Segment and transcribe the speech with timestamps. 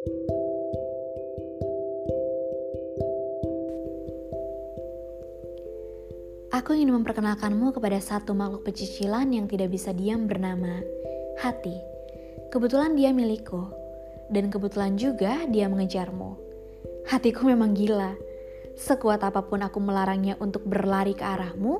[0.00, 0.08] Aku
[6.72, 10.80] ingin memperkenalkanmu kepada satu makhluk pecicilan yang tidak bisa diam bernama
[11.44, 11.76] hati.
[12.48, 13.68] Kebetulan dia milikku,
[14.32, 16.40] dan kebetulan juga dia mengejarmu.
[17.12, 18.16] Hatiku memang gila.
[18.80, 21.76] Sekuat apa pun aku melarangnya untuk berlari ke arahmu,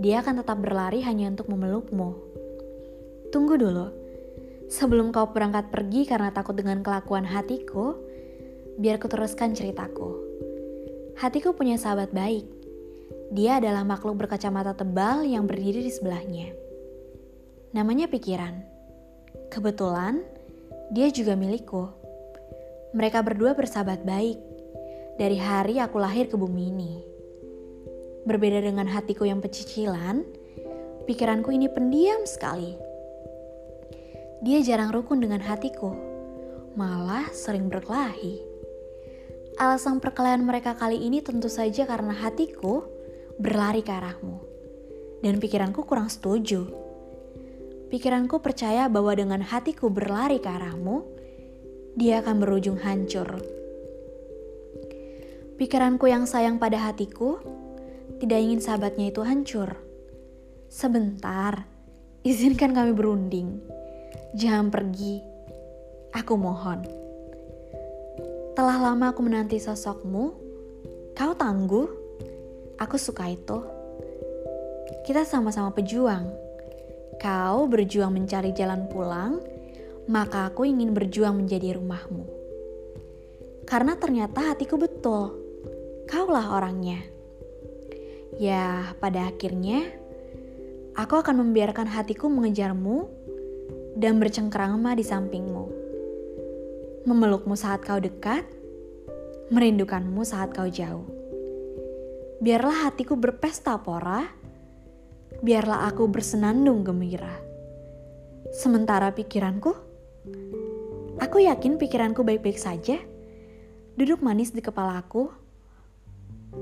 [0.00, 2.16] dia akan tetap berlari hanya untuk memelukmu.
[3.28, 4.03] Tunggu dulu.
[4.68, 7.98] Sebelum kau berangkat pergi karena takut dengan kelakuan hatiku,
[8.80, 10.24] biar kuteruskan ceritaku.
[11.14, 12.48] Hatiku punya sahabat baik,
[13.30, 16.50] dia adalah makhluk berkacamata tebal yang berdiri di sebelahnya.
[17.74, 18.62] Namanya pikiran.
[19.50, 20.22] Kebetulan,
[20.90, 21.86] dia juga milikku.
[22.94, 24.38] Mereka berdua bersahabat baik
[25.18, 26.92] dari hari aku lahir ke bumi ini.
[28.26, 30.22] Berbeda dengan hatiku yang pecicilan,
[31.06, 32.93] pikiranku ini pendiam sekali.
[34.44, 35.96] Dia jarang rukun dengan hatiku,
[36.76, 38.44] malah sering berkelahi.
[39.56, 42.84] Alasan perkelahian mereka kali ini tentu saja karena hatiku
[43.40, 44.44] berlari ke arahmu.
[45.24, 46.68] Dan pikiranku kurang setuju.
[47.88, 51.08] Pikiranku percaya bahwa dengan hatiku berlari ke arahmu,
[51.96, 53.40] dia akan berujung hancur.
[55.56, 57.40] Pikiranku yang sayang pada hatiku
[58.20, 59.72] tidak ingin sahabatnya itu hancur.
[60.68, 61.64] Sebentar,
[62.28, 63.83] izinkan kami berunding.
[64.34, 65.22] Jangan pergi.
[66.14, 66.82] Aku mohon.
[68.58, 70.24] Telah lama aku menanti sosokmu.
[71.14, 72.04] Kau tangguh
[72.74, 73.62] Aku suka itu.
[75.06, 76.26] Kita sama-sama pejuang.
[77.22, 79.38] Kau berjuang mencari jalan pulang,
[80.10, 82.26] maka aku ingin berjuang menjadi rumahmu.
[83.62, 85.38] Karena ternyata hatiku betul.
[86.10, 86.98] Kaulah orangnya.
[88.42, 89.86] Ya, pada akhirnya
[90.98, 93.06] aku akan membiarkan hatiku mengejarmu
[93.94, 95.64] dan bercengkrama di sampingmu.
[97.06, 98.42] Memelukmu saat kau dekat,
[99.54, 101.06] merindukanmu saat kau jauh.
[102.42, 104.26] Biarlah hatiku berpesta pora,
[105.40, 107.32] biarlah aku bersenandung gembira.
[108.50, 109.72] Sementara pikiranku,
[111.22, 112.98] aku yakin pikiranku baik-baik saja,
[113.94, 115.30] duduk manis di kepalaku,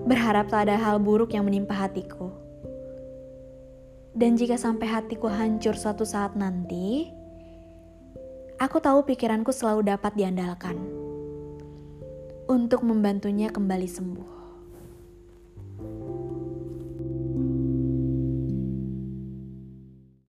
[0.05, 2.33] berharap tak ada hal buruk yang menimpa hatiku.
[4.13, 7.09] Dan jika sampai hatiku hancur suatu saat nanti,
[8.63, 10.79] aku tahu pikiranku selalu dapat diandalkan
[12.47, 14.42] untuk membantunya kembali sembuh.